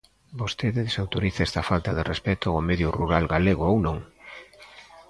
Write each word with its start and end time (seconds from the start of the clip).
¿Vostede 0.39 0.79
desautoriza 0.87 1.41
esta 1.47 1.67
falta 1.69 1.91
de 1.97 2.03
respecto 2.11 2.47
ao 2.49 2.65
medio 2.69 2.89
rural 2.99 3.25
galego 3.33 3.63
ou 3.71 3.77
non? 3.85 3.97